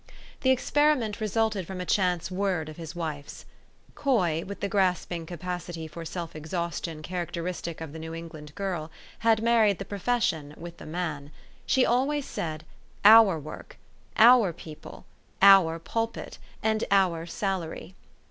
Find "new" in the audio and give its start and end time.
7.99-8.15